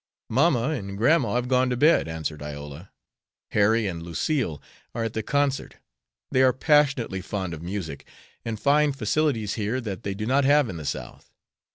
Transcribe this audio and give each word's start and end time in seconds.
"Mamma 0.31 0.69
and 0.69 0.97
grandma 0.97 1.35
have 1.35 1.47
gone 1.47 1.69
to 1.69 1.77
bed," 1.77 2.07
answered 2.07 2.41
Iola. 2.41 2.89
"Harry 3.51 3.85
and 3.85 4.01
Lucille 4.01 4.59
are 4.95 5.03
at 5.03 5.13
the 5.13 5.21
concert. 5.21 5.75
They 6.31 6.41
are 6.41 6.53
passionately 6.53 7.21
fond 7.21 7.53
of 7.53 7.61
music, 7.61 8.07
and 8.43 8.59
find 8.59 8.95
facilities 8.97 9.53
here 9.53 9.79
that 9.81 10.01
they 10.01 10.15
do 10.15 10.25
not 10.25 10.43
have 10.43 10.69
in 10.69 10.77
the 10.77 10.85
South. 10.85 11.31